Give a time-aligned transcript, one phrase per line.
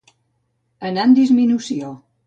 [0.89, 1.97] Anar en disminució.